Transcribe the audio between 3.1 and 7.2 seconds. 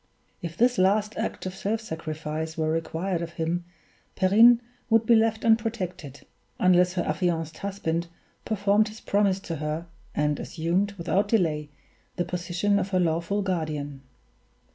of him, Perrine would be left unprotected, unless her